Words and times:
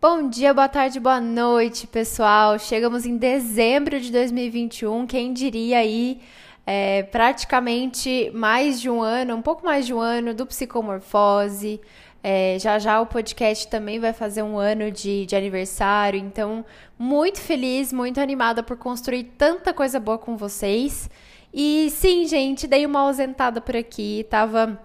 Bom 0.00 0.28
dia, 0.28 0.54
boa 0.54 0.68
tarde, 0.68 1.00
boa 1.00 1.20
noite, 1.20 1.84
pessoal. 1.84 2.56
Chegamos 2.56 3.04
em 3.04 3.16
dezembro 3.16 3.98
de 3.98 4.12
2021, 4.12 5.04
quem 5.08 5.32
diria 5.32 5.78
aí, 5.78 6.20
é, 6.64 7.02
praticamente 7.02 8.30
mais 8.32 8.80
de 8.80 8.88
um 8.88 9.02
ano, 9.02 9.34
um 9.34 9.42
pouco 9.42 9.64
mais 9.64 9.84
de 9.86 9.92
um 9.92 9.98
ano 9.98 10.32
do 10.32 10.46
Psicomorfose. 10.46 11.80
É, 12.22 12.56
já 12.60 12.78
já 12.78 13.00
o 13.00 13.06
podcast 13.06 13.66
também 13.66 13.98
vai 13.98 14.12
fazer 14.12 14.44
um 14.44 14.56
ano 14.56 14.88
de, 14.92 15.26
de 15.26 15.34
aniversário, 15.34 16.20
então 16.20 16.64
muito 16.96 17.40
feliz, 17.40 17.92
muito 17.92 18.20
animada 18.20 18.62
por 18.62 18.76
construir 18.76 19.24
tanta 19.36 19.74
coisa 19.74 19.98
boa 19.98 20.16
com 20.16 20.36
vocês. 20.36 21.10
E 21.52 21.90
sim, 21.90 22.24
gente, 22.24 22.68
dei 22.68 22.86
uma 22.86 23.00
ausentada 23.00 23.60
por 23.60 23.74
aqui, 23.74 24.24
tava 24.30 24.78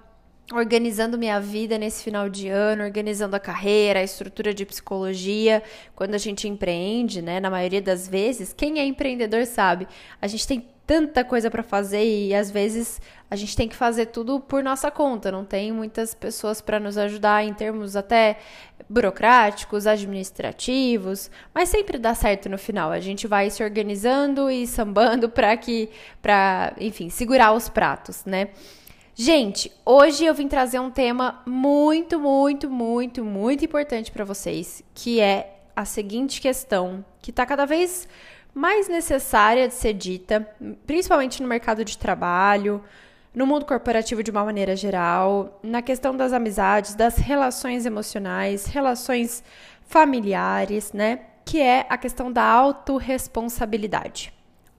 organizando 0.52 1.18
minha 1.18 1.40
vida 1.40 1.78
nesse 1.78 2.04
final 2.04 2.28
de 2.28 2.50
ano, 2.50 2.84
organizando 2.84 3.36
a 3.36 3.40
carreira, 3.40 4.00
a 4.00 4.04
estrutura 4.04 4.54
de 4.54 4.66
psicologia. 4.66 5.64
Quando 5.96 6.16
a 6.16 6.18
gente 6.18 6.48
empreende, 6.48 7.22
né, 7.22 7.40
na 7.40 7.50
maioria 7.50 7.82
das 7.82 8.08
vezes, 8.08 8.52
quem 8.52 8.80
é 8.80 8.86
empreendedor 8.86 9.46
sabe, 9.46 9.88
a 10.22 10.28
gente 10.28 10.48
tem 10.48 10.68
tanta 10.86 11.24
coisa 11.24 11.50
para 11.50 11.64
fazer 11.64 12.04
e 12.04 12.36
às 12.36 12.52
vezes 12.52 13.00
a 13.32 13.36
gente 13.38 13.56
tem 13.56 13.70
que 13.70 13.76
fazer 13.76 14.08
tudo 14.08 14.40
por 14.40 14.62
nossa 14.62 14.92
conta, 14.92 15.32
não 15.32 15.46
tem 15.46 15.72
muitas 15.72 16.14
pessoas 16.14 16.60
para 16.60 16.80
nos 16.80 16.98
ajudar 16.98 17.44
em 17.44 17.54
termos 17.54 17.96
até 17.96 18.38
burocráticos, 18.90 19.88
administrativos, 19.88 21.32
mas 21.54 21.70
sempre 21.70 21.98
dá 21.98 22.14
certo 22.14 22.50
no 22.50 22.58
final. 22.58 22.92
A 22.92 23.00
gente 23.00 23.28
vai 23.28 23.50
se 23.50 23.64
organizando 23.64 24.52
e 24.52 24.68
sambando 24.68 25.30
para 25.30 25.56
que 25.56 25.90
para, 26.22 26.74
enfim, 26.78 27.10
segurar 27.10 27.54
os 27.54 27.70
pratos, 27.70 28.26
né? 28.26 28.50
Gente, 29.16 29.72
hoje 29.86 30.26
eu 30.26 30.34
vim 30.34 30.48
trazer 30.48 30.80
um 30.80 30.90
tema 30.90 31.40
muito, 31.46 32.20
muito, 32.20 32.68
muito, 32.68 33.24
muito 33.24 33.64
importante 33.64 34.12
para 34.12 34.26
vocês, 34.26 34.84
que 34.92 35.20
é 35.20 35.60
a 35.76 35.86
seguinte 35.86 36.42
questão, 36.42 37.06
que 37.22 37.30
está 37.30 37.46
cada 37.46 37.64
vez 37.64 38.08
mais 38.56 38.88
necessária 38.88 39.68
de 39.68 39.76
ser 39.76 39.94
dita, 39.94 40.48
principalmente 40.88 41.44
no 41.44 41.48
mercado 41.48 41.86
de 41.86 41.96
trabalho, 41.96 42.84
no 43.36 43.46
mundo 43.46 43.66
corporativo 43.66 44.24
de 44.24 44.32
uma 44.32 44.44
maneira 44.44 44.76
geral, 44.76 45.60
na 45.62 45.84
questão 45.84 46.18
das 46.18 46.34
amizades, 46.34 46.96
das 46.96 47.16
relações 47.16 47.86
emocionais, 47.86 48.66
relações 48.66 49.44
familiares, 49.86 50.92
né? 50.92 51.20
Que 51.46 51.62
é 51.62 51.86
a 51.88 52.00
questão 52.00 52.32
da 52.32 52.44
autorresponsabilidade. 52.44 54.34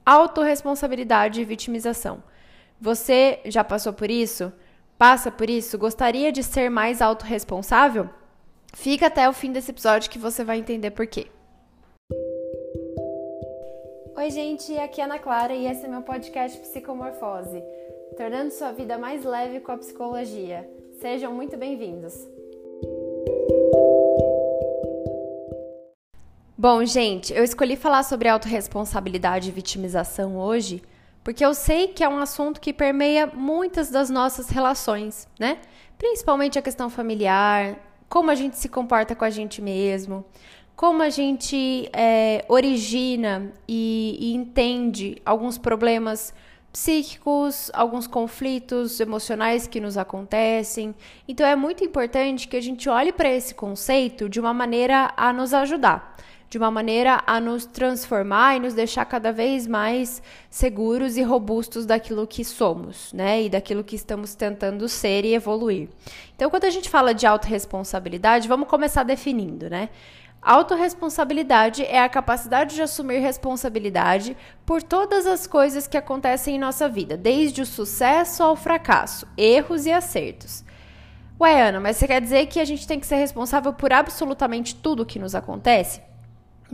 Autorresponsabilidade 0.05 1.41
e 1.41 1.45
vitimização. 1.45 2.21
Você 2.85 3.41
já 3.47 3.65
passou 3.65 3.95
por 3.95 4.11
isso? 4.11 4.53
Passa 4.99 5.31
por 5.31 5.49
isso? 5.49 5.79
Gostaria 5.79 6.31
de 6.31 6.43
ser 6.43 6.69
mais 6.69 7.01
autorresponsável? 7.01 8.11
Fica 8.75 9.07
até 9.07 9.27
o 9.27 9.33
fim 9.33 9.51
desse 9.51 9.71
episódio 9.71 10.11
que 10.11 10.19
você 10.19 10.45
vai 10.45 10.59
entender 10.59 10.91
por 10.91 11.07
quê. 11.07 11.29
Oi, 14.15 14.31
gente, 14.31 14.77
aqui 14.77 15.01
é 15.01 15.05
Ana 15.05 15.19
Clara 15.19 15.55
e 15.55 15.67
esse 15.67 15.87
é 15.87 15.89
meu 15.89 16.03
podcast 16.03 16.59
Psicomorfose, 16.59 17.65
tornando 18.19 18.51
sua 18.51 18.71
vida 18.71 18.99
mais 18.99 19.25
leve 19.25 19.61
com 19.61 19.73
a 19.73 19.79
psicologia. 19.79 20.69
Sejam 21.01 21.33
muito 21.33 21.57
bem-vindos. 21.57 22.13
Bom, 26.55 26.85
gente, 26.85 27.33
eu 27.33 27.45
escolhi 27.45 27.77
falar 27.77 28.03
sobre 28.03 28.29
autorresponsabilidade 28.29 29.49
e 29.49 29.53
vitimização 29.53 30.37
hoje 30.37 30.83
porque 31.25 31.45
eu 31.45 31.55
sei 31.55 31.89
que 31.89 32.05
é 32.05 32.09
um 32.09 32.19
assunto 32.19 32.61
que 32.61 32.73
permeia 32.73 33.27
muitas 33.27 33.91
das 33.91 34.11
nossas 34.11 34.51
relações, 34.51 35.27
né? 35.41 35.59
Principalmente 35.97 36.59
a 36.59 36.63
questão 36.63 36.91
familiar, 36.91 37.79
como 38.09 38.31
a 38.31 38.35
gente 38.35 38.59
se 38.59 38.69
comporta 38.69 39.17
com 39.17 39.25
a 39.25 39.31
gente 39.31 39.63
mesmo, 39.63 40.25
como 40.77 41.03
a 41.03 41.09
gente 41.09 41.89
é, 41.93 42.45
origina 42.47 43.51
e, 43.67 44.19
e 44.21 44.35
entende 44.35 45.21
alguns 45.25 45.57
problemas 45.57 46.35
psíquicos, 46.75 47.71
alguns 47.73 48.09
conflitos 48.09 48.99
emocionais 48.99 49.67
que 49.67 49.81
nos 49.81 49.97
acontecem. 49.97 50.95
Então 51.27 51.47
é 51.47 51.55
muito 51.55 51.85
importante 51.85 52.49
que 52.49 52.57
a 52.57 52.61
gente 52.61 52.89
olhe 52.89 53.13
para 53.13 53.29
esse 53.29 53.55
conceito 53.55 54.29
de 54.29 54.41
uma 54.41 54.53
maneira 54.53 55.15
a 55.17 55.33
nos 55.33 55.55
ajudar, 55.55 56.17
de 56.49 56.59
uma 56.59 56.71
maneira 56.71 57.23
a 57.27 57.41
nos 57.41 57.67
transformar 57.67 58.57
e 58.57 58.61
nos 58.61 58.75
deixar 58.75 59.05
cada 59.05 59.33
vez 59.33 59.67
mais 59.67 60.23
seguros 60.49 61.17
e 61.17 61.23
robustos 61.23 61.87
daquilo 61.87 62.27
que 62.27 62.45
somos, 62.45 63.13
né? 63.13 63.43
E 63.43 63.51
daquilo 63.51 63.83
que 63.83 63.97
estamos 63.97 64.35
tentando 64.35 64.89
ser 64.89 65.25
e 65.25 65.35
evoluir. 65.35 65.89
Então, 66.37 66.49
quando 66.51 66.65
a 66.65 66.71
gente 66.71 66.89
fala 66.89 67.13
de 67.13 67.27
autorresponsabilidade, 67.27 68.49
vamos 68.49 68.69
começar 68.69 69.03
definindo, 69.03 69.69
né? 69.69 69.89
Autoresponsabilidade 70.45 71.83
é 71.87 72.03
a 72.03 72.09
capacidade 72.09 72.75
de 72.75 72.83
assumir 72.83 73.19
responsabilidade 73.19 74.37
por 74.67 74.83
todas 74.83 75.27
as 75.27 75.47
coisas 75.47 75.87
que 75.87 75.97
acontecem 75.97 76.57
em 76.57 76.59
nossa 76.59 76.87
vida, 76.87 77.17
desde 77.17 77.63
o 77.63 77.67
sucesso 77.67 78.43
ao 78.43 78.55
fracasso, 78.55 79.27
erros 79.39 79.87
e 79.87 79.93
acertos. 79.93 80.63
Ué, 81.41 81.63
Ana, 81.69 81.81
mas 81.81 81.97
você 81.97 82.07
quer 82.07 82.21
dizer 82.21 82.47
que 82.47 82.61
a 82.61 82.65
gente 82.65 82.87
tem 82.87 83.01
que 83.01 83.07
ser 83.07 83.17
responsável 83.17 83.73
por 83.73 83.91
absolutamente 83.91 84.75
tudo 84.75 85.07
que 85.07 85.19
nos 85.19 85.35
acontece? 85.35 86.03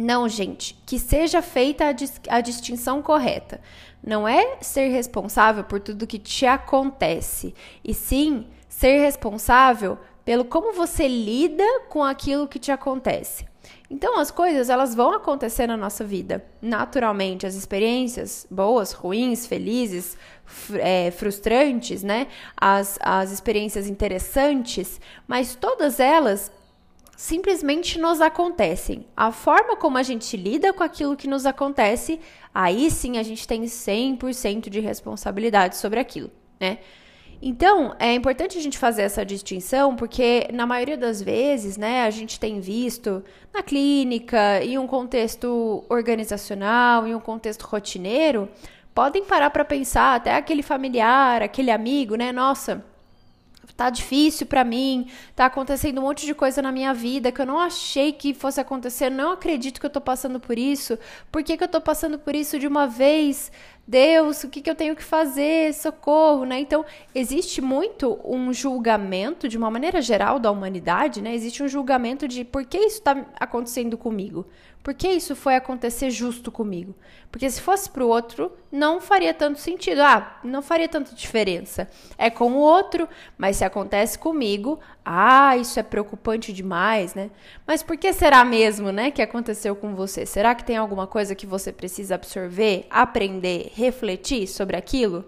Não, 0.02 0.26
gente, 0.26 0.80
que 0.86 0.98
seja 0.98 1.42
feita 1.42 1.84
a, 1.84 1.92
dis 1.92 2.18
a 2.26 2.40
distinção 2.40 3.02
correta. 3.02 3.60
Não 4.02 4.26
é 4.26 4.56
ser 4.62 4.88
responsável 4.88 5.62
por 5.62 5.78
tudo 5.78 6.06
que 6.06 6.18
te 6.18 6.46
acontece, 6.46 7.54
e 7.84 7.92
sim 7.92 8.46
ser 8.66 9.00
responsável 9.00 9.98
pelo 10.24 10.46
como 10.46 10.72
você 10.72 11.06
lida 11.06 11.64
com 11.90 12.02
aquilo 12.02 12.48
que 12.48 12.58
te 12.58 12.72
acontece. 12.72 13.44
Então, 13.90 14.18
as 14.18 14.30
coisas 14.30 14.70
elas 14.70 14.94
vão 14.94 15.12
acontecer 15.12 15.66
na 15.66 15.76
nossa 15.76 16.02
vida, 16.02 16.42
naturalmente. 16.62 17.46
As 17.46 17.54
experiências 17.54 18.46
boas, 18.50 18.92
ruins, 18.92 19.46
felizes, 19.46 20.16
é, 20.78 21.10
frustrantes, 21.10 22.02
né? 22.02 22.28
As, 22.56 22.98
as 23.02 23.30
experiências 23.32 23.86
interessantes, 23.86 24.98
mas 25.28 25.54
todas 25.54 26.00
elas 26.00 26.50
simplesmente 27.20 27.98
nos 27.98 28.18
acontecem. 28.18 29.06
A 29.14 29.30
forma 29.30 29.76
como 29.76 29.98
a 29.98 30.02
gente 30.02 30.38
lida 30.38 30.72
com 30.72 30.82
aquilo 30.82 31.14
que 31.14 31.28
nos 31.28 31.44
acontece, 31.44 32.18
aí 32.52 32.90
sim 32.90 33.18
a 33.18 33.22
gente 33.22 33.46
tem 33.46 33.64
100% 33.64 34.70
de 34.70 34.80
responsabilidade 34.80 35.76
sobre 35.76 36.00
aquilo, 36.00 36.30
né? 36.58 36.78
Então, 37.42 37.94
é 37.98 38.14
importante 38.14 38.56
a 38.56 38.60
gente 38.62 38.78
fazer 38.78 39.02
essa 39.02 39.22
distinção, 39.22 39.94
porque 39.96 40.48
na 40.50 40.64
maioria 40.64 40.96
das 40.96 41.20
vezes, 41.20 41.76
né, 41.76 42.04
a 42.04 42.10
gente 42.10 42.40
tem 42.40 42.58
visto 42.58 43.22
na 43.52 43.62
clínica, 43.62 44.64
em 44.64 44.78
um 44.78 44.86
contexto 44.86 45.84
organizacional, 45.90 47.06
em 47.06 47.14
um 47.14 47.20
contexto 47.20 47.64
rotineiro, 47.64 48.48
podem 48.94 49.26
parar 49.26 49.50
para 49.50 49.64
pensar, 49.64 50.14
até 50.14 50.34
aquele 50.34 50.62
familiar, 50.62 51.42
aquele 51.42 51.70
amigo, 51.70 52.16
né, 52.16 52.32
nossa, 52.32 52.82
tá 53.76 53.90
difícil 53.90 54.46
para 54.46 54.64
mim, 54.64 55.10
tá 55.34 55.46
acontecendo 55.46 55.98
um 55.98 56.02
monte 56.02 56.26
de 56.26 56.34
coisa 56.34 56.60
na 56.62 56.72
minha 56.72 56.92
vida 56.94 57.32
que 57.32 57.40
eu 57.40 57.46
não 57.46 57.58
achei 57.58 58.12
que 58.12 58.34
fosse 58.34 58.60
acontecer, 58.60 59.10
não 59.10 59.32
acredito 59.32 59.80
que 59.80 59.86
eu 59.86 59.90
tô 59.90 60.00
passando 60.00 60.38
por 60.40 60.58
isso. 60.58 60.98
Por 61.30 61.42
que, 61.42 61.56
que 61.56 61.64
eu 61.64 61.68
tô 61.68 61.80
passando 61.80 62.18
por 62.18 62.34
isso 62.34 62.58
de 62.58 62.66
uma 62.66 62.86
vez? 62.86 63.50
Deus, 63.90 64.44
o 64.44 64.48
que, 64.48 64.60
que 64.60 64.70
eu 64.70 64.74
tenho 64.76 64.94
que 64.94 65.02
fazer? 65.02 65.74
Socorro, 65.74 66.44
né? 66.44 66.60
Então, 66.60 66.86
existe 67.12 67.60
muito 67.60 68.20
um 68.24 68.52
julgamento, 68.52 69.48
de 69.48 69.58
uma 69.58 69.68
maneira 69.68 70.00
geral, 70.00 70.38
da 70.38 70.48
humanidade, 70.48 71.20
né? 71.20 71.34
Existe 71.34 71.60
um 71.60 71.66
julgamento 71.66 72.28
de 72.28 72.44
por 72.44 72.64
que 72.64 72.78
isso 72.78 72.98
está 72.98 73.26
acontecendo 73.40 73.98
comigo? 73.98 74.46
Por 74.80 74.94
que 74.94 75.08
isso 75.08 75.34
foi 75.34 75.56
acontecer 75.56 76.08
justo 76.08 76.52
comigo? 76.52 76.94
Porque 77.32 77.50
se 77.50 77.60
fosse 77.60 77.90
para 77.90 78.04
o 78.04 78.08
outro, 78.08 78.52
não 78.70 79.00
faria 79.00 79.34
tanto 79.34 79.58
sentido. 79.58 80.02
Ah, 80.02 80.38
não 80.44 80.62
faria 80.62 80.88
tanta 80.88 81.12
diferença. 81.12 81.88
É 82.16 82.30
com 82.30 82.52
o 82.52 82.58
outro, 82.58 83.08
mas 83.36 83.56
se 83.56 83.64
acontece 83.64 84.16
comigo, 84.16 84.78
ah, 85.04 85.56
isso 85.56 85.80
é 85.80 85.82
preocupante 85.82 86.52
demais, 86.52 87.14
né? 87.14 87.30
Mas 87.66 87.82
por 87.82 87.96
que 87.96 88.12
será 88.12 88.44
mesmo, 88.44 88.92
né, 88.92 89.10
que 89.10 89.22
aconteceu 89.22 89.74
com 89.74 89.94
você? 89.94 90.26
Será 90.26 90.54
que 90.54 90.64
tem 90.64 90.76
alguma 90.76 91.06
coisa 91.06 91.34
que 91.34 91.46
você 91.46 91.72
precisa 91.72 92.14
absorver, 92.14 92.86
aprender, 92.90 93.72
refletir 93.74 94.46
sobre 94.46 94.76
aquilo? 94.76 95.24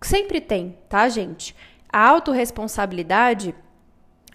Sempre 0.00 0.40
tem, 0.40 0.78
tá, 0.88 1.08
gente? 1.08 1.54
A 1.92 2.08
autorresponsabilidade 2.08 3.54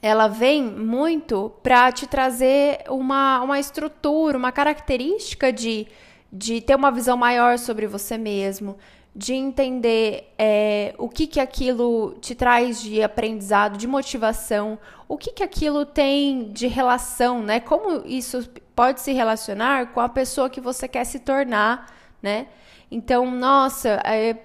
ela 0.02 0.28
vem 0.28 0.62
muito 0.62 1.50
para 1.64 1.90
te 1.90 2.06
trazer 2.06 2.80
uma, 2.90 3.42
uma 3.42 3.58
estrutura, 3.58 4.38
uma 4.38 4.52
característica 4.52 5.52
de, 5.54 5.88
de 6.30 6.60
ter 6.60 6.76
uma 6.76 6.92
visão 6.92 7.16
maior 7.16 7.58
sobre 7.58 7.88
você 7.88 8.18
mesmo, 8.18 8.78
de 9.16 9.34
entender 9.34 10.34
é, 10.38 10.96
o 10.98 11.08
que, 11.08 11.28
que 11.28 11.40
aquilo 11.40 12.16
te 12.20 12.34
traz 12.34 12.82
de 12.82 13.04
aprendizado, 13.04 13.78
de 13.78 13.88
motivação, 13.88 14.80
o 15.08 15.18
que, 15.18 15.32
que 15.32 15.44
aquilo 15.44 15.86
tem 15.86 16.50
de 16.52 16.66
relação, 16.66 17.44
né? 17.44 17.60
Como 17.60 18.04
isso 18.08 18.50
pode 18.76 19.02
se 19.02 19.14
relacionar 19.14 19.94
com 19.94 20.00
a 20.00 20.10
pessoa 20.10 20.50
que 20.50 20.60
você 20.60 20.88
quer 20.88 21.04
se 21.04 21.20
tornar, 21.20 21.94
né? 22.22 22.48
Então, 22.90 23.30
nossa, 23.30 24.02
é, 24.04 24.36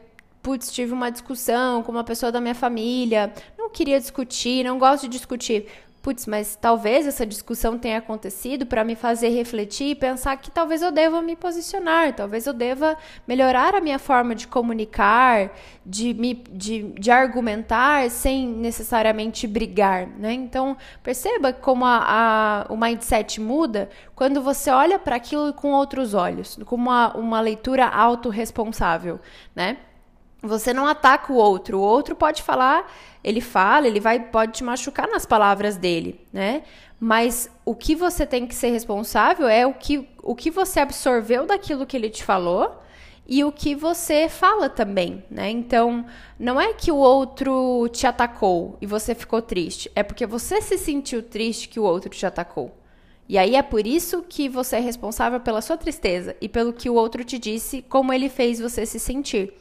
putz, 0.42 0.70
tive 0.70 0.92
uma 0.92 1.10
discussão 1.10 1.82
com 1.82 1.90
uma 1.90 2.04
pessoa 2.04 2.30
da 2.30 2.40
minha 2.40 2.54
família, 2.54 3.32
não 3.56 3.70
queria 3.70 3.98
discutir, 3.98 4.64
não 4.64 4.78
gosto 4.78 5.02
de 5.02 5.08
discutir. 5.08 5.66
Putz, 6.08 6.24
mas 6.24 6.56
talvez 6.56 7.06
essa 7.06 7.26
discussão 7.26 7.78
tenha 7.78 7.98
acontecido 7.98 8.64
para 8.64 8.82
me 8.82 8.94
fazer 8.94 9.28
refletir 9.28 9.90
e 9.90 9.94
pensar 9.94 10.34
que 10.38 10.50
talvez 10.50 10.80
eu 10.80 10.90
deva 10.90 11.20
me 11.20 11.36
posicionar, 11.36 12.14
talvez 12.14 12.46
eu 12.46 12.54
deva 12.54 12.96
melhorar 13.26 13.74
a 13.74 13.80
minha 13.80 13.98
forma 13.98 14.34
de 14.34 14.48
comunicar, 14.48 15.50
de, 15.84 16.14
me, 16.14 16.32
de, 16.50 16.84
de 16.92 17.10
argumentar 17.10 18.08
sem 18.08 18.48
necessariamente 18.48 19.46
brigar, 19.46 20.06
né? 20.06 20.32
Então, 20.32 20.78
perceba 21.02 21.52
como 21.52 21.84
a, 21.84 21.98
a, 22.70 22.72
o 22.72 22.76
mindset 22.78 23.38
muda 23.38 23.90
quando 24.16 24.40
você 24.40 24.70
olha 24.70 24.98
para 24.98 25.16
aquilo 25.16 25.52
com 25.52 25.72
outros 25.72 26.14
olhos, 26.14 26.58
com 26.64 26.76
uma, 26.76 27.14
uma 27.18 27.38
leitura 27.38 27.86
autorresponsável, 27.86 29.20
né? 29.54 29.76
Você 30.42 30.72
não 30.72 30.86
ataca 30.86 31.32
o 31.32 31.36
outro. 31.36 31.78
O 31.78 31.82
outro 31.82 32.14
pode 32.14 32.42
falar, 32.42 32.90
ele 33.24 33.40
fala, 33.40 33.86
ele 33.86 34.00
vai 34.00 34.20
pode 34.20 34.52
te 34.52 34.64
machucar 34.64 35.08
nas 35.08 35.26
palavras 35.26 35.76
dele, 35.76 36.20
né? 36.32 36.62
Mas 37.00 37.50
o 37.64 37.74
que 37.74 37.94
você 37.94 38.26
tem 38.26 38.46
que 38.46 38.54
ser 38.54 38.70
responsável 38.70 39.48
é 39.48 39.66
o 39.66 39.74
que, 39.74 40.08
o 40.22 40.34
que 40.34 40.50
você 40.50 40.80
absorveu 40.80 41.46
daquilo 41.46 41.86
que 41.86 41.96
ele 41.96 42.10
te 42.10 42.24
falou 42.24 42.80
e 43.26 43.44
o 43.44 43.52
que 43.52 43.74
você 43.74 44.28
fala 44.28 44.70
também, 44.70 45.22
né? 45.30 45.50
Então, 45.50 46.06
não 46.38 46.60
é 46.60 46.72
que 46.72 46.90
o 46.90 46.96
outro 46.96 47.88
te 47.92 48.06
atacou 48.06 48.78
e 48.80 48.86
você 48.86 49.14
ficou 49.14 49.42
triste, 49.42 49.90
é 49.94 50.02
porque 50.02 50.26
você 50.26 50.60
se 50.62 50.78
sentiu 50.78 51.22
triste 51.22 51.68
que 51.68 51.78
o 51.78 51.84
outro 51.84 52.10
te 52.10 52.24
atacou. 52.24 52.74
E 53.28 53.36
aí 53.36 53.54
é 53.54 53.62
por 53.62 53.86
isso 53.86 54.24
que 54.26 54.48
você 54.48 54.76
é 54.76 54.80
responsável 54.80 55.38
pela 55.38 55.60
sua 55.60 55.76
tristeza 55.76 56.34
e 56.40 56.48
pelo 56.48 56.72
que 56.72 56.88
o 56.88 56.94
outro 56.94 57.22
te 57.22 57.38
disse, 57.38 57.82
como 57.82 58.12
ele 58.12 58.30
fez 58.30 58.58
você 58.58 58.86
se 58.86 58.98
sentir. 58.98 59.52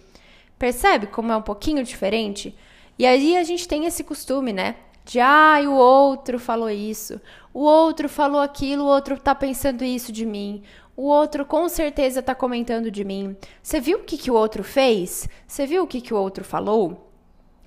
Percebe 0.58 1.08
como 1.08 1.32
é 1.32 1.38
um 1.38 1.42
pouquinho 1.42 1.84
diferente? 1.84 2.56
E 2.98 3.06
aí 3.06 3.38
a 3.38 3.44
gente 3.44 3.68
tem 3.68 3.86
esse 3.86 4.04
costume, 4.04 4.52
né? 4.52 4.76
De, 5.06 5.20
ah, 5.20 5.62
o 5.66 5.74
outro 5.74 6.38
falou 6.38 6.70
isso, 6.70 7.22
o 7.54 7.62
outro 7.62 8.10
falou 8.10 8.42
aquilo, 8.42 8.84
o 8.84 8.88
outro 8.88 9.18
tá 9.18 9.34
pensando 9.34 9.86
isso 9.86 10.12
de 10.12 10.26
mim, 10.26 10.64
o 10.98 11.04
outro 11.04 11.46
com 11.46 11.70
certeza 11.70 12.22
tá 12.22 12.36
comentando 12.36 12.92
de 12.92 13.06
mim. 13.06 13.38
Você 13.64 13.80
viu 13.80 14.00
o 14.00 14.04
que, 14.04 14.18
que 14.18 14.30
o 14.30 14.34
outro 14.34 14.64
fez? 14.64 15.30
Você 15.48 15.66
viu 15.66 15.84
o 15.84 15.88
que, 15.88 16.02
que 16.02 16.14
o 16.14 16.18
outro 16.18 16.44
falou? 16.44 17.10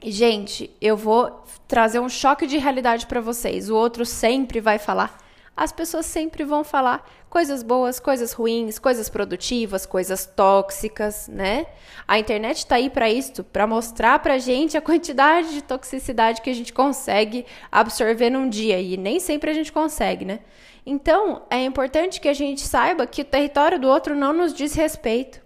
E, 0.03 0.11
gente, 0.11 0.71
eu 0.81 0.97
vou 0.97 1.45
trazer 1.69 2.01
um 2.01 2.09
choque 2.09 2.47
de 2.47 2.59
realidade 2.59 3.07
para 3.07 3.21
vocês. 3.21 3.71
O 3.71 3.77
outro 3.77 4.05
sempre 4.05 4.61
vai 4.61 4.79
falar 4.79 5.17
as 5.61 5.73
pessoas 5.73 6.07
sempre 6.07 6.43
vão 6.43 6.65
falar 6.65 7.07
coisas 7.29 7.63
boas, 7.63 8.01
coisas 8.01 8.33
ruins, 8.33 8.79
coisas 8.79 9.11
produtivas, 9.11 9.85
coisas 9.85 10.25
tóxicas, 10.25 11.29
né? 11.29 11.67
A 12.09 12.19
internet 12.19 12.57
está 12.57 12.77
aí 12.77 12.89
para 12.89 13.11
isso, 13.11 13.45
para 13.45 13.67
mostrar 13.67 14.21
para 14.21 14.39
gente 14.39 14.79
a 14.79 14.81
quantidade 14.81 15.53
de 15.53 15.61
toxicidade 15.61 16.41
que 16.41 16.49
a 16.49 16.55
gente 16.55 16.73
consegue 16.73 17.45
absorver 17.71 18.31
num 18.31 18.49
dia 18.49 18.81
e 18.81 18.97
nem 18.97 19.21
sempre 19.21 19.51
a 19.51 19.53
gente 19.53 19.71
consegue, 19.71 20.25
né? 20.25 20.41
Então, 20.87 21.43
é 21.51 21.63
importante 21.63 22.23
que 22.23 22.29
a 22.29 22.33
gente 22.33 22.63
saiba 22.63 23.07
que 23.07 23.21
o 23.21 23.25
território 23.27 23.79
do 23.79 23.87
outro 23.87 24.17
não 24.17 24.33
nos 24.33 24.55
diz 24.55 24.73
respeito. 24.73 25.43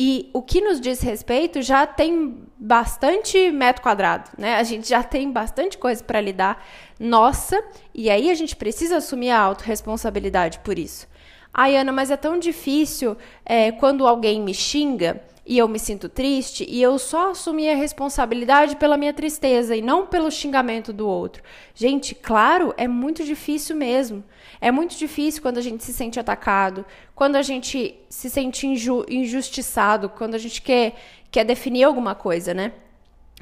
E 0.00 0.30
o 0.32 0.40
que 0.40 0.60
nos 0.60 0.80
diz 0.80 1.00
respeito 1.00 1.60
já 1.60 1.84
tem 1.84 2.44
bastante 2.56 3.50
metro 3.50 3.82
quadrado, 3.82 4.30
né? 4.38 4.54
A 4.54 4.62
gente 4.62 4.88
já 4.88 5.02
tem 5.02 5.28
bastante 5.32 5.76
coisa 5.76 6.04
para 6.04 6.20
lidar 6.20 6.64
nossa, 7.00 7.60
e 7.92 8.08
aí 8.08 8.30
a 8.30 8.34
gente 8.34 8.54
precisa 8.54 8.98
assumir 8.98 9.30
a 9.30 9.40
autorresponsabilidade 9.40 10.60
por 10.60 10.78
isso. 10.78 11.08
Ai, 11.52 11.76
Ana, 11.76 11.90
mas 11.90 12.12
é 12.12 12.16
tão 12.16 12.38
difícil 12.38 13.16
é, 13.44 13.72
quando 13.72 14.06
alguém 14.06 14.40
me 14.40 14.54
xinga 14.54 15.20
e 15.48 15.56
eu 15.56 15.66
me 15.66 15.78
sinto 15.78 16.10
triste 16.10 16.66
e 16.68 16.82
eu 16.82 16.98
só 16.98 17.30
assumi 17.30 17.70
a 17.70 17.74
responsabilidade 17.74 18.76
pela 18.76 18.98
minha 18.98 19.14
tristeza 19.14 19.74
e 19.74 19.80
não 19.80 20.06
pelo 20.06 20.30
xingamento 20.30 20.92
do 20.92 21.08
outro. 21.08 21.42
Gente, 21.74 22.14
claro, 22.14 22.74
é 22.76 22.86
muito 22.86 23.24
difícil 23.24 23.74
mesmo. 23.74 24.22
É 24.60 24.70
muito 24.70 24.94
difícil 24.94 25.40
quando 25.40 25.56
a 25.56 25.62
gente 25.62 25.82
se 25.82 25.92
sente 25.94 26.20
atacado, 26.20 26.84
quando 27.14 27.36
a 27.36 27.42
gente 27.42 27.98
se 28.10 28.28
sente 28.28 28.66
inju 28.66 29.06
injustiçado, 29.08 30.10
quando 30.10 30.34
a 30.34 30.38
gente 30.38 30.60
quer, 30.60 30.94
quer 31.30 31.44
definir 31.44 31.84
alguma 31.84 32.14
coisa, 32.14 32.52
né? 32.52 32.74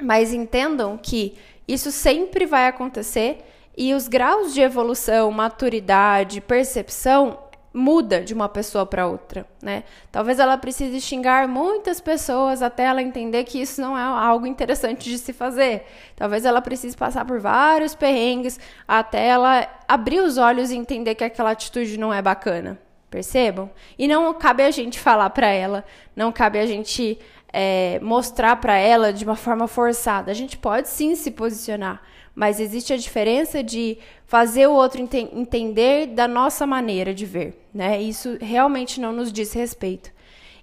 Mas 0.01 0.33
entendam 0.33 0.97
que 0.97 1.35
isso 1.67 1.91
sempre 1.91 2.45
vai 2.45 2.67
acontecer 2.67 3.39
e 3.75 3.93
os 3.93 4.07
graus 4.07 4.53
de 4.53 4.61
evolução, 4.61 5.29
maturidade, 5.29 6.39
percepção 6.39 7.37
muda 7.77 8.21
de 8.21 8.33
uma 8.33 8.49
pessoa 8.49 8.87
para 8.87 9.05
outra, 9.05 9.45
né? 9.61 9.83
Talvez 10.11 10.39
ela 10.39 10.57
precise 10.57 10.99
xingar 10.99 11.47
muitas 11.47 12.01
pessoas 12.01 12.63
até 12.63 12.85
ela 12.85 13.03
entender 13.03 13.43
que 13.43 13.61
isso 13.61 13.79
não 13.79 13.95
é 13.95 14.01
algo 14.01 14.47
interessante 14.47 15.07
de 15.07 15.17
se 15.19 15.31
fazer. 15.31 15.85
Talvez 16.15 16.43
ela 16.43 16.59
precise 16.59 16.97
passar 16.97 17.23
por 17.23 17.39
vários 17.39 17.93
perrengues 17.93 18.59
até 18.87 19.27
ela 19.27 19.67
abrir 19.87 20.21
os 20.21 20.39
olhos 20.39 20.71
e 20.71 20.75
entender 20.75 21.13
que 21.13 21.23
aquela 21.23 21.51
atitude 21.51 21.99
não 21.99 22.11
é 22.11 22.19
bacana. 22.19 22.79
Percebam? 23.11 23.69
E 23.97 24.07
não 24.07 24.33
cabe 24.33 24.63
a 24.63 24.71
gente 24.71 24.99
falar 24.99 25.29
para 25.29 25.47
ela, 25.47 25.85
não 26.15 26.31
cabe 26.31 26.59
a 26.59 26.65
gente 26.65 27.17
é, 27.51 27.99
mostrar 28.01 28.55
para 28.57 28.77
ela 28.77 29.13
de 29.13 29.23
uma 29.23 29.35
forma 29.35 29.67
forçada. 29.67 30.31
A 30.31 30.33
gente 30.33 30.57
pode 30.57 30.89
sim 30.89 31.15
se 31.15 31.31
posicionar, 31.31 32.01
mas 32.35 32.59
existe 32.59 32.93
a 32.93 32.97
diferença 32.97 33.63
de 33.63 33.97
fazer 34.25 34.67
o 34.67 34.73
outro 34.73 35.01
ente 35.01 35.17
entender 35.33 36.07
da 36.07 36.27
nossa 36.27 36.67
maneira 36.67 37.13
de 37.13 37.25
ver, 37.25 37.67
né? 37.73 38.01
Isso 38.01 38.37
realmente 38.41 38.99
não 38.99 39.11
nos 39.11 39.31
diz 39.31 39.53
respeito. 39.53 40.11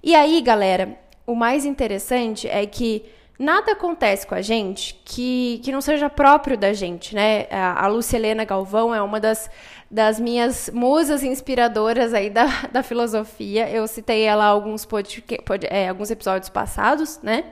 E 0.02 0.14
aí, 0.14 0.40
galera, 0.42 0.98
o 1.26 1.34
mais 1.34 1.64
interessante 1.64 2.46
é 2.46 2.66
que 2.66 3.04
nada 3.38 3.72
acontece 3.72 4.26
com 4.26 4.34
a 4.34 4.42
gente 4.42 5.00
que, 5.04 5.60
que 5.64 5.72
não 5.72 5.80
seja 5.80 6.08
próprio 6.08 6.56
da 6.56 6.72
gente, 6.72 7.14
né? 7.14 7.46
A, 7.50 7.84
a 7.84 7.86
Lúcia 7.88 8.16
Helena 8.16 8.44
Galvão 8.44 8.94
é 8.94 9.02
uma 9.02 9.18
das, 9.18 9.50
das 9.90 10.18
minhas 10.18 10.70
musas 10.70 11.22
inspiradoras 11.22 12.12
aí 12.14 12.30
da, 12.30 12.46
da 12.72 12.82
filosofia. 12.82 13.68
Eu 13.70 13.86
citei 13.86 14.22
ela 14.22 14.44
alguns, 14.44 14.84
pod, 14.84 15.22
é, 15.68 15.88
alguns 15.88 16.10
episódios 16.10 16.48
passados, 16.48 17.20
né? 17.22 17.44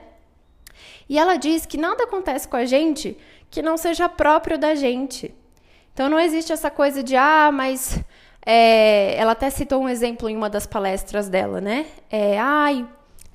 E 1.07 1.19
ela 1.19 1.35
diz 1.35 1.65
que 1.65 1.77
nada 1.77 2.03
acontece 2.03 2.47
com 2.47 2.55
a 2.55 2.65
gente 2.65 3.17
que 3.49 3.61
não 3.61 3.77
seja 3.77 4.09
próprio 4.09 4.57
da 4.57 4.73
gente. 4.73 5.33
Então 5.93 6.09
não 6.09 6.19
existe 6.19 6.51
essa 6.51 6.71
coisa 6.71 7.03
de, 7.03 7.15
ah, 7.15 7.51
mas. 7.53 7.99
É, 8.45 9.15
ela 9.15 9.31
até 9.31 9.49
citou 9.49 9.81
um 9.81 9.87
exemplo 9.87 10.27
em 10.27 10.35
uma 10.35 10.49
das 10.49 10.65
palestras 10.65 11.29
dela, 11.29 11.61
né? 11.61 11.85
É, 12.09 12.37
ai, 12.37 12.85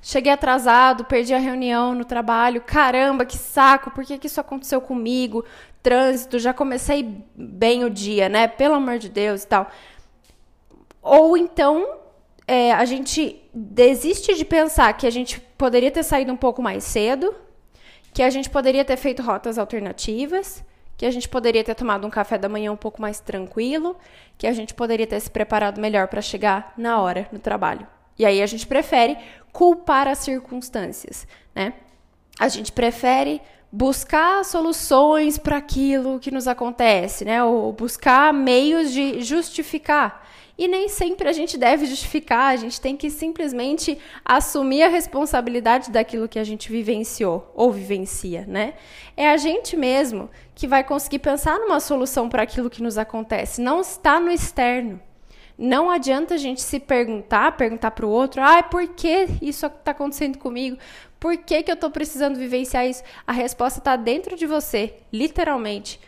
cheguei 0.01 0.31
atrasado, 0.31 1.05
perdi 1.05 1.33
a 1.33 1.39
reunião 1.39 1.95
no 1.95 2.05
trabalho, 2.05 2.61
caramba, 2.61 3.25
que 3.25 3.37
saco, 3.37 3.89
por 3.89 4.05
que, 4.05 4.19
que 4.19 4.27
isso 4.27 4.39
aconteceu 4.39 4.79
comigo? 4.79 5.43
Trânsito, 5.81 6.39
já 6.39 6.53
comecei 6.53 7.23
bem 7.35 7.83
o 7.83 7.89
dia, 7.89 8.27
né? 8.27 8.47
Pelo 8.47 8.75
amor 8.75 8.97
de 8.99 9.09
Deus 9.09 9.43
e 9.43 9.47
tal. 9.47 9.69
Ou 11.01 11.37
então 11.37 11.99
é, 12.47 12.71
a 12.71 12.83
gente 12.83 13.41
desiste 13.53 14.35
de 14.35 14.43
pensar 14.43 14.91
que 14.93 15.05
a 15.05 15.09
gente 15.11 15.39
poderia 15.57 15.91
ter 15.91 16.01
saído 16.01 16.33
um 16.33 16.37
pouco 16.37 16.61
mais 16.61 16.83
cedo, 16.83 17.33
que 18.11 18.23
a 18.23 18.29
gente 18.31 18.49
poderia 18.49 18.83
ter 18.83 18.97
feito 18.97 19.21
rotas 19.21 19.59
alternativas, 19.59 20.63
que 20.97 21.05
a 21.05 21.11
gente 21.11 21.29
poderia 21.29 21.63
ter 21.63 21.75
tomado 21.75 22.07
um 22.07 22.09
café 22.09 22.37
da 22.37 22.49
manhã 22.49 22.71
um 22.71 22.77
pouco 22.77 23.01
mais 23.01 23.19
tranquilo, 23.19 23.95
que 24.37 24.47
a 24.47 24.51
gente 24.51 24.73
poderia 24.73 25.05
ter 25.05 25.19
se 25.19 25.29
preparado 25.29 25.79
melhor 25.79 26.07
para 26.07 26.21
chegar 26.21 26.73
na 26.75 26.99
hora 26.99 27.29
no 27.31 27.39
trabalho. 27.39 27.87
E 28.17 28.25
aí 28.25 28.41
a 28.41 28.45
gente 28.45 28.67
prefere 28.67 29.15
culpar 29.53 30.07
as 30.07 30.17
circunstâncias, 30.17 31.27
né? 31.55 31.73
A 32.39 32.47
gente 32.47 32.71
prefere 32.71 33.41
buscar 33.71 34.43
soluções 34.43 35.37
para 35.37 35.57
aquilo 35.57 36.19
que 36.19 36.31
nos 36.31 36.47
acontece, 36.47 37.25
né? 37.25 37.43
Ou 37.43 37.71
buscar 37.71 38.33
meios 38.33 38.91
de 38.91 39.21
justificar 39.21 40.27
e 40.59 40.67
nem 40.67 40.89
sempre 40.89 41.29
a 41.29 41.31
gente 41.31 41.57
deve 41.57 41.85
justificar, 41.85 42.51
a 42.51 42.57
gente 42.57 42.81
tem 42.81 42.97
que 42.97 43.09
simplesmente 43.09 43.97
assumir 44.25 44.83
a 44.83 44.89
responsabilidade 44.89 45.89
daquilo 45.89 46.27
que 46.27 46.37
a 46.37 46.43
gente 46.43 46.69
vivenciou 46.69 47.49
ou 47.55 47.71
vivencia, 47.71 48.43
né? 48.45 48.73
É 49.15 49.29
a 49.29 49.37
gente 49.37 49.77
mesmo 49.77 50.29
que 50.53 50.67
vai 50.67 50.83
conseguir 50.83 51.19
pensar 51.19 51.57
numa 51.57 51.79
solução 51.79 52.27
para 52.27 52.43
aquilo 52.43 52.69
que 52.69 52.83
nos 52.83 52.97
acontece, 52.97 53.61
não 53.61 53.79
está 53.79 54.19
no 54.19 54.29
externo. 54.29 54.99
Não 55.57 55.89
adianta 55.89 56.35
a 56.35 56.37
gente 56.37 56.61
se 56.61 56.79
perguntar, 56.79 57.57
perguntar 57.57 57.91
para 57.91 58.05
o 58.05 58.09
outro, 58.09 58.41
ah, 58.41 58.63
por 58.63 58.85
que 58.87 59.27
isso 59.41 59.65
está 59.65 59.91
acontecendo 59.91 60.37
comigo? 60.37 60.77
Por 61.19 61.35
que, 61.37 61.63
que 61.63 61.71
eu 61.71 61.75
estou 61.75 61.91
precisando 61.91 62.37
vivenciar 62.37 62.87
isso? 62.87 63.03
A 63.27 63.33
resposta 63.33 63.79
está 63.79 63.95
dentro 63.95 64.37
de 64.37 64.45
você, 64.45 64.95
literalmente. 65.11 65.99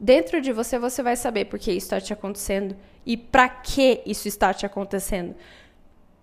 Dentro 0.00 0.40
de 0.40 0.52
você, 0.52 0.78
você 0.78 1.02
vai 1.02 1.16
saber 1.16 1.46
por 1.46 1.58
que 1.58 1.70
isso 1.70 1.86
está 1.86 2.00
te 2.00 2.12
acontecendo 2.12 2.76
e 3.04 3.16
para 3.16 3.48
que 3.48 4.02
isso 4.06 4.26
está 4.28 4.54
te 4.54 4.64
acontecendo. 4.64 5.34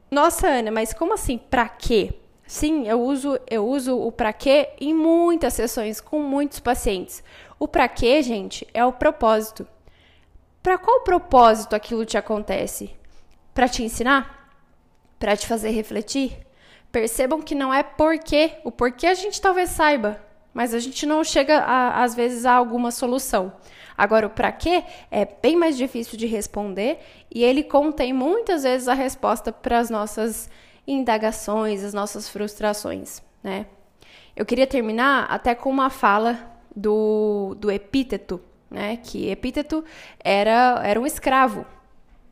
Nossa, 0.09 0.47
Ana, 0.47 0.71
mas 0.71 0.93
como 0.93 1.13
assim 1.13 1.37
para 1.37 1.67
quê? 1.69 2.13
Sim, 2.45 2.87
eu 2.87 3.01
uso 3.01 3.39
eu 3.49 3.67
uso 3.67 3.97
o 3.97 4.11
para 4.11 4.33
quê 4.33 4.69
em 4.79 4.93
muitas 4.93 5.53
sessões 5.53 6.01
com 6.01 6.19
muitos 6.19 6.59
pacientes. 6.59 7.23
O 7.57 7.67
para 7.67 7.87
quê, 7.87 8.21
gente, 8.21 8.67
é 8.73 8.83
o 8.85 8.93
propósito. 8.93 9.67
Para 10.61 10.77
qual 10.77 11.01
propósito 11.01 11.75
aquilo 11.75 12.05
te 12.05 12.17
acontece? 12.17 12.91
Para 13.53 13.67
te 13.67 13.83
ensinar? 13.83 14.51
Para 15.17 15.35
te 15.37 15.47
fazer 15.47 15.69
refletir? 15.71 16.45
Percebam 16.93 17.41
que 17.41 17.55
não 17.55 17.73
é 17.73 17.81
porquê. 17.81 18.51
O 18.63 18.71
porquê 18.71 19.07
a 19.07 19.15
gente 19.15 19.41
talvez 19.41 19.71
saiba, 19.71 20.21
mas 20.53 20.75
a 20.75 20.79
gente 20.79 21.07
não 21.07 21.23
chega, 21.23 21.57
a, 21.57 22.03
às 22.03 22.13
vezes, 22.13 22.45
a 22.45 22.53
alguma 22.53 22.91
solução. 22.91 23.51
Agora, 23.97 24.27
o 24.27 24.29
para 24.29 24.51
quê 24.51 24.83
é 25.09 25.25
bem 25.25 25.55
mais 25.55 25.75
difícil 25.75 26.15
de 26.19 26.27
responder 26.27 26.99
e 27.33 27.43
ele 27.43 27.63
contém 27.63 28.13
muitas 28.13 28.61
vezes 28.61 28.87
a 28.87 28.93
resposta 28.93 29.51
para 29.51 29.79
as 29.79 29.89
nossas 29.89 30.47
indagações, 30.87 31.83
as 31.83 31.95
nossas 31.95 32.29
frustrações, 32.29 33.23
né? 33.43 33.65
Eu 34.35 34.45
queria 34.45 34.67
terminar 34.67 35.25
até 35.31 35.55
com 35.55 35.71
uma 35.71 35.89
fala 35.89 36.39
do, 36.75 37.55
do 37.57 37.71
Epíteto, 37.71 38.39
né? 38.69 38.97
Que 38.97 39.31
Epíteto 39.31 39.83
era, 40.19 40.79
era 40.83 41.01
um 41.01 41.07
escravo. 41.07 41.65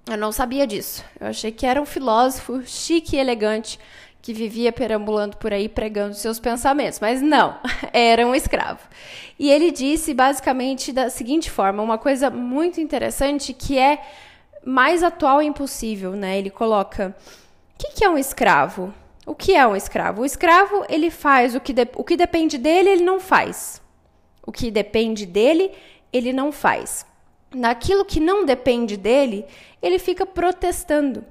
Eu 0.08 0.18
não 0.18 0.32
sabia 0.32 0.68
disso. 0.68 1.03
Eu 1.20 1.27
achei 1.27 1.51
que 1.51 1.65
era 1.65 1.82
um 1.82 1.86
filósofo 1.86 2.62
chique 2.63 3.15
e 3.15 3.20
elegante 3.20 3.80
que 4.21 4.33
vivia 4.33 4.71
perambulando 4.71 5.35
por 5.37 5.51
aí 5.51 5.67
pregando 5.67 6.13
seus 6.13 6.39
pensamentos, 6.39 6.99
mas 6.99 7.21
não, 7.21 7.57
era 7.91 8.25
um 8.25 8.35
escravo. 8.35 8.81
E 9.39 9.49
ele 9.49 9.71
disse 9.71 10.13
basicamente 10.13 10.91
da 10.91 11.09
seguinte 11.09 11.49
forma, 11.49 11.81
uma 11.81 11.97
coisa 11.97 12.29
muito 12.29 12.79
interessante 12.79 13.53
que 13.53 13.77
é 13.77 14.01
mais 14.63 15.01
atual 15.01 15.41
e 15.41 15.47
impossível, 15.47 16.11
né? 16.11 16.37
Ele 16.37 16.51
coloca: 16.51 17.15
o 17.73 17.77
que, 17.77 17.93
que 17.95 18.05
é 18.05 18.09
um 18.09 18.17
escravo? 18.17 18.93
O 19.25 19.33
que 19.33 19.55
é 19.55 19.65
um 19.65 19.75
escravo? 19.75 20.21
O 20.21 20.25
escravo 20.25 20.85
ele 20.87 21.09
faz 21.09 21.55
o 21.55 21.59
que, 21.59 21.73
de, 21.73 21.87
o 21.95 22.03
que 22.03 22.15
depende 22.15 22.57
dele, 22.57 22.89
ele 22.89 23.03
não 23.03 23.19
faz. 23.19 23.81
O 24.45 24.51
que 24.51 24.69
depende 24.69 25.25
dele, 25.25 25.71
ele 26.11 26.33
não 26.33 26.51
faz. 26.51 27.05
Naquilo 27.53 28.05
que 28.05 28.19
não 28.19 28.45
depende 28.45 28.97
dele, 28.97 29.45
ele 29.81 29.99
fica 29.99 30.25
protestando. 30.25 31.23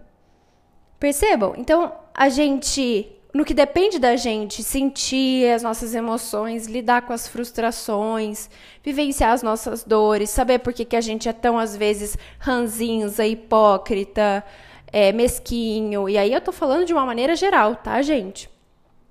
Percebam? 0.98 1.54
Então, 1.56 1.92
a 2.14 2.28
gente, 2.28 3.10
no 3.32 3.44
que 3.44 3.54
depende 3.54 3.98
da 3.98 4.16
gente, 4.16 4.62
sentir 4.62 5.50
as 5.52 5.62
nossas 5.62 5.94
emoções, 5.94 6.66
lidar 6.66 7.02
com 7.02 7.12
as 7.12 7.26
frustrações, 7.26 8.50
vivenciar 8.82 9.32
as 9.32 9.42
nossas 9.42 9.84
dores, 9.84 10.30
saber 10.30 10.58
por 10.58 10.72
que, 10.72 10.84
que 10.84 10.96
a 10.96 11.00
gente 11.00 11.28
é 11.28 11.32
tão, 11.32 11.58
às 11.58 11.76
vezes, 11.76 12.16
ranzinza, 12.38 13.26
hipócrita, 13.26 14.44
é, 14.92 15.12
mesquinho. 15.12 16.08
E 16.08 16.18
aí 16.18 16.32
eu 16.32 16.40
tô 16.40 16.52
falando 16.52 16.84
de 16.84 16.92
uma 16.92 17.06
maneira 17.06 17.36
geral, 17.36 17.76
tá, 17.76 18.00
gente? 18.02 18.50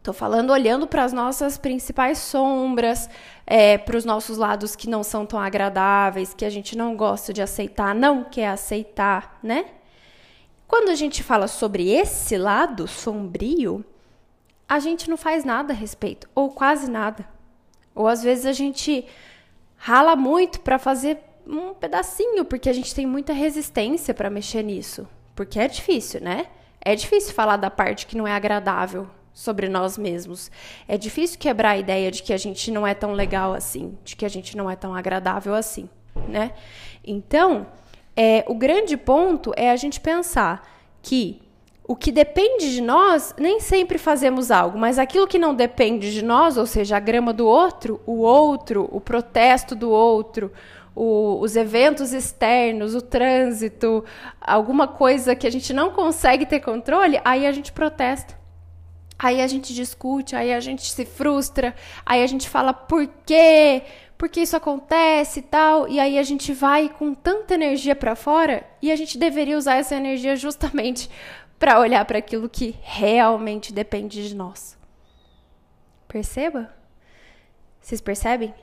Tô 0.02 0.14
falando 0.14 0.52
olhando 0.52 0.88
para 0.88 1.04
as 1.04 1.12
nossas 1.12 1.58
principais 1.58 2.18
sombras, 2.18 3.10
é, 3.46 3.78
para 3.78 3.98
os 3.98 4.06
nossos 4.06 4.38
lados 4.38 4.76
que 4.76 4.90
não 4.90 5.04
são 5.04 5.26
tão 5.26 5.40
agradáveis, 5.40 6.34
que 6.34 6.46
a 6.46 6.50
gente 6.50 6.78
não 6.78 6.96
gosta 6.96 7.34
de 7.34 7.42
aceitar, 7.42 7.94
não 7.94 8.24
quer 8.24 8.48
aceitar, 8.48 9.38
né? 9.44 9.66
Quando 10.70 10.90
a 10.90 10.96
gente 10.96 11.24
fala 11.24 11.48
sobre 11.48 11.90
esse 11.90 12.38
lado 12.38 12.88
sombrio, 12.88 13.84
a 14.68 14.78
gente 14.78 15.10
não 15.10 15.18
faz 15.18 15.44
nada 15.44 15.74
a 15.74 15.76
respeito, 15.76 16.30
ou 16.36 16.52
quase 16.52 16.90
nada. 16.92 17.28
Ou 17.96 18.08
às 18.08 18.22
vezes 18.22 18.46
a 18.46 18.54
gente 18.54 19.04
rala 19.76 20.16
muito 20.16 20.62
para 20.62 20.78
fazer 20.78 21.18
um 21.48 21.74
pedacinho, 21.74 22.46
porque 22.46 22.70
a 22.70 22.74
gente 22.74 22.94
tem 22.94 23.08
muita 23.08 23.34
resistência 23.34 24.14
para 24.14 24.30
mexer 24.30 24.62
nisso. 24.62 25.08
Porque 25.36 25.60
é 25.60 25.68
difícil, 25.68 26.22
né? 26.22 26.46
É 26.80 26.96
difícil 26.96 27.34
falar 27.34 27.58
da 27.58 27.72
parte 27.72 28.06
que 28.06 28.16
não 28.16 28.28
é 28.28 28.34
agradável 28.34 29.10
sobre 29.34 29.68
nós 29.68 29.98
mesmos. 29.98 30.52
É 30.88 31.00
difícil 31.00 31.40
quebrar 31.40 31.72
a 31.72 31.78
ideia 31.80 32.12
de 32.12 32.22
que 32.22 32.32
a 32.32 32.38
gente 32.38 32.70
não 32.70 32.86
é 32.86 32.94
tão 32.94 33.14
legal 33.14 33.56
assim, 33.56 33.98
de 34.04 34.16
que 34.16 34.24
a 34.24 34.30
gente 34.30 34.56
não 34.56 34.70
é 34.70 34.76
tão 34.76 34.94
agradável 34.94 35.56
assim, 35.56 35.90
né? 36.28 36.54
Então, 37.04 37.66
é, 38.16 38.44
o 38.48 38.56
grande 38.56 38.98
ponto 38.98 39.54
é 39.56 39.72
a 39.72 39.76
gente 39.76 40.00
pensar 40.00 40.68
que 41.02 41.42
o 41.90 41.96
que 41.96 42.12
depende 42.12 42.72
de 42.72 42.82
nós, 42.82 43.34
nem 43.40 43.60
sempre 43.60 43.98
fazemos 43.98 44.52
algo, 44.52 44.78
mas 44.78 45.00
aquilo 45.00 45.28
que 45.28 45.40
não 45.40 45.56
depende 45.56 46.14
de 46.14 46.24
nós, 46.24 46.56
ou 46.56 46.68
seja, 46.68 46.98
a 46.98 47.00
grama 47.00 47.34
do 47.34 47.48
outro, 47.48 48.00
o 48.06 48.20
outro, 48.20 48.88
o 48.92 49.02
protesto 49.02 49.74
do 49.74 49.90
outro, 49.90 50.52
o, 50.96 51.40
os 51.40 51.56
eventos 51.56 52.14
externos, 52.14 52.94
o 52.94 53.02
trânsito, 53.02 54.06
alguma 54.40 54.88
coisa 54.88 55.36
que 55.36 55.48
a 55.48 55.50
gente 55.50 55.74
não 55.74 55.90
consegue 55.90 56.46
ter 56.46 56.60
controle, 56.60 57.20
aí 57.26 57.48
a 57.48 57.52
gente 57.52 57.72
protesta. 57.72 58.38
Aí 59.18 59.42
a 59.42 59.48
gente 59.48 59.74
discute, 59.74 60.36
aí 60.36 60.54
a 60.54 60.60
gente 60.60 60.92
se 60.92 61.06
frustra, 61.06 61.76
aí 62.06 62.24
a 62.24 62.28
gente 62.28 62.48
fala 62.48 62.72
por 62.72 63.08
quê? 63.26 63.82
Porque 64.20 64.42
isso 64.42 64.58
acontece 64.58 65.40
e 65.40 65.44
tal, 65.44 65.88
e 65.88 65.98
aí 65.98 66.20
a 66.20 66.24
gente 66.24 66.52
vai 66.52 66.90
com 66.90 67.14
tanta 67.14 67.54
energia 67.54 67.96
para 67.96 68.18
fora 68.18 68.70
e 68.82 68.92
a 68.92 68.96
gente 68.98 69.18
deveria 69.18 69.58
usar 69.58 69.76
essa 69.76 69.96
energia 69.96 70.36
justamente 70.36 71.10
para 71.58 71.80
olhar 71.80 72.04
para 72.04 72.18
aquilo 72.18 72.50
que 72.50 72.76
realmente 72.82 73.72
depende 73.72 74.28
de 74.28 74.36
nós. 74.36 74.78
Perceba? 76.06 76.70
Vocês 77.80 78.02
percebem? 78.02 78.54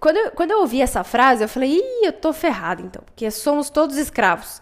Quando 0.00 0.16
eu, 0.16 0.30
quando 0.30 0.52
eu 0.52 0.60
ouvi 0.60 0.80
essa 0.80 1.04
frase, 1.04 1.44
eu 1.44 1.48
falei, 1.48 1.76
ih, 1.76 2.06
eu 2.06 2.12
tô 2.12 2.32
ferrado 2.32 2.80
então, 2.80 3.02
porque 3.04 3.30
somos 3.30 3.68
todos 3.68 3.98
escravos. 3.98 4.58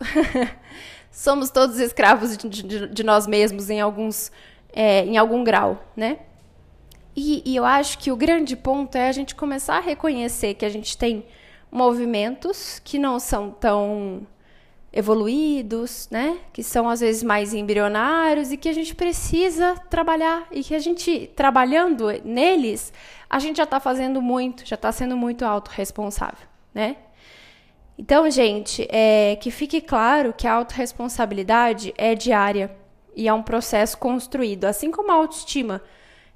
somos 1.08 1.50
todos 1.50 1.78
escravos 1.78 2.36
de, 2.36 2.48
de, 2.48 2.88
de, 2.88 3.02
nós 3.04 3.28
mesmos 3.28 3.70
em 3.70 3.80
alguns, 3.80 4.32
é, 4.72 5.04
em 5.04 5.16
algum 5.16 5.44
grau, 5.44 5.84
né? 5.96 6.18
E, 7.14 7.42
e 7.44 7.56
eu 7.56 7.64
acho 7.64 7.98
que 7.98 8.10
o 8.10 8.16
grande 8.16 8.56
ponto 8.56 8.96
é 8.96 9.08
a 9.08 9.12
gente 9.12 9.34
começar 9.34 9.76
a 9.76 9.80
reconhecer 9.80 10.54
que 10.54 10.64
a 10.64 10.68
gente 10.68 10.96
tem 10.96 11.24
movimentos 11.70 12.80
que 12.84 12.98
não 12.98 13.18
são 13.18 13.50
tão 13.50 14.26
evoluídos, 14.92 16.08
né? 16.10 16.38
Que 16.52 16.62
são 16.62 16.88
às 16.88 17.00
vezes 17.00 17.22
mais 17.22 17.54
embrionários 17.54 18.52
e 18.52 18.56
que 18.56 18.68
a 18.68 18.72
gente 18.72 18.94
precisa 18.94 19.74
trabalhar 19.88 20.46
e 20.50 20.62
que 20.62 20.74
a 20.74 20.78
gente 20.78 21.30
trabalhando 21.34 22.08
neles, 22.24 22.92
a 23.28 23.38
gente 23.38 23.56
já 23.56 23.64
está 23.64 23.80
fazendo 23.80 24.20
muito, 24.20 24.66
já 24.66 24.74
está 24.74 24.92
sendo 24.92 25.16
muito 25.16 25.44
autorresponsável, 25.44 26.46
né? 26.74 26.96
Então, 27.96 28.30
gente, 28.30 28.86
é, 28.90 29.36
que 29.36 29.50
fique 29.50 29.80
claro 29.80 30.32
que 30.32 30.46
a 30.46 30.54
autorresponsabilidade 30.54 31.94
é 31.96 32.14
diária 32.14 32.74
e 33.14 33.28
é 33.28 33.32
um 33.32 33.42
processo 33.42 33.96
construído, 33.96 34.64
assim 34.64 34.90
como 34.90 35.10
a 35.10 35.14
autoestima 35.14 35.80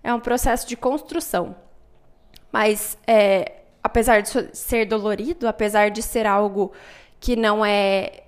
é 0.06 0.14
um 0.14 0.20
processo 0.20 0.68
de 0.68 0.76
construção. 0.76 1.56
Mas, 2.52 2.96
é, 3.08 3.54
apesar 3.82 4.22
de 4.22 4.56
ser 4.56 4.86
dolorido, 4.86 5.48
apesar 5.48 5.90
de 5.90 6.00
ser 6.00 6.26
algo 6.26 6.72
que 7.18 7.34
não 7.34 7.66
é 7.66 8.22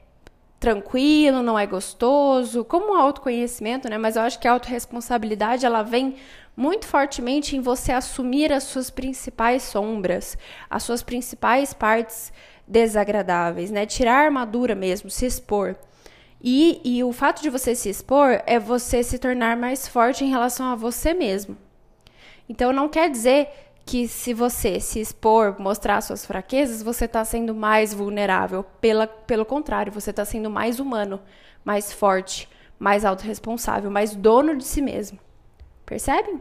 tranquilo, 0.59 1.41
não 1.41 1.57
é 1.57 1.67
gostoso, 1.67 2.65
como 2.65 2.93
o 2.93 2.97
autoconhecimento, 2.97 3.89
né? 3.89 3.97
Mas 3.97 4.17
eu 4.17 4.23
acho 4.23 4.41
que 4.41 4.49
a 4.49 4.53
autorresponsabilidade, 4.53 5.65
ela 5.65 5.85
vem 5.85 6.17
muito 6.57 6.85
fortemente 6.85 7.57
em 7.57 7.61
você 7.61 7.93
assumir 7.93 8.53
as 8.53 8.65
suas 8.65 8.91
principais 8.91 9.63
sombras, 9.63 10.37
as 10.69 10.83
suas 10.83 11.01
principais 11.01 11.73
partes 11.73 12.33
desagradáveis, 12.67 13.71
né? 13.71 13.87
Tirar 13.87 14.17
a 14.17 14.25
armadura 14.25 14.75
mesmo, 14.75 15.09
se 15.09 15.27
expor. 15.27 15.77
E, 16.43 16.81
e 16.85 17.05
o 17.05 17.13
fato 17.13 17.41
de 17.41 17.51
você 17.51 17.73
se 17.77 17.89
expor 17.89 18.43
é 18.47 18.59
você 18.59 19.05
se 19.05 19.17
tornar 19.17 19.57
mais 19.57 19.87
forte 19.87 20.25
em 20.25 20.31
relação 20.31 20.67
a 20.67 20.75
você 20.75 21.15
mesmo. 21.15 21.57
Então 22.49 22.73
não 22.73 22.89
quer 22.89 23.11
dizer 23.11 23.49
que 23.85 24.07
se 24.07 24.35
você 24.35 24.81
se 24.81 25.01
expor, 25.01 25.57
mostrar 25.59 26.01
suas 26.03 26.27
fraquezas, 26.27 26.83
você 26.83 27.07
está 27.07 27.25
sendo 27.25 27.55
mais 27.55 27.95
vulnerável. 27.95 28.63
Pela, 28.81 29.07
pelo 29.07 29.45
contrário, 29.45 29.93
você 29.93 30.11
está 30.11 30.25
sendo 30.25 30.51
mais 30.51 30.79
humano, 30.79 31.21
mais 31.65 31.93
forte, 31.93 32.49
mais 32.79 33.05
autorresponsável, 33.05 33.91
mais 33.91 34.15
dono 34.15 34.57
de 34.57 34.65
si 34.65 34.83
mesmo. 34.83 35.19
Percebem? 35.87 36.41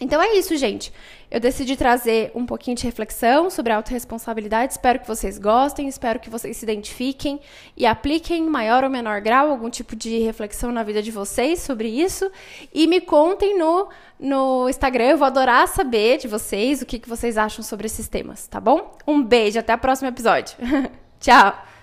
Então 0.00 0.20
é 0.20 0.34
isso, 0.34 0.56
gente. 0.56 0.92
Eu 1.30 1.38
decidi 1.38 1.76
trazer 1.76 2.30
um 2.34 2.44
pouquinho 2.44 2.76
de 2.76 2.84
reflexão 2.84 3.48
sobre 3.48 3.72
a 3.72 3.76
autorresponsabilidade. 3.76 4.72
Espero 4.72 4.98
que 4.98 5.06
vocês 5.06 5.38
gostem, 5.38 5.88
espero 5.88 6.18
que 6.18 6.28
vocês 6.28 6.56
se 6.56 6.64
identifiquem 6.64 7.40
e 7.76 7.86
apliquem 7.86 8.44
em 8.44 8.48
maior 8.48 8.82
ou 8.84 8.90
menor 8.90 9.20
grau 9.20 9.50
algum 9.50 9.70
tipo 9.70 9.94
de 9.94 10.18
reflexão 10.18 10.72
na 10.72 10.82
vida 10.82 11.02
de 11.02 11.10
vocês 11.10 11.60
sobre 11.60 11.88
isso. 11.88 12.30
E 12.72 12.86
me 12.86 13.00
contem 13.00 13.56
no, 13.56 13.88
no 14.18 14.68
Instagram. 14.68 15.10
Eu 15.10 15.18
vou 15.18 15.26
adorar 15.26 15.68
saber 15.68 16.18
de 16.18 16.28
vocês 16.28 16.82
o 16.82 16.86
que, 16.86 16.98
que 16.98 17.08
vocês 17.08 17.38
acham 17.38 17.64
sobre 17.64 17.86
esses 17.86 18.08
temas, 18.08 18.46
tá 18.46 18.60
bom? 18.60 18.96
Um 19.06 19.22
beijo, 19.22 19.58
até 19.58 19.74
o 19.74 19.78
próximo 19.78 20.08
episódio. 20.08 20.56
Tchau! 21.20 21.73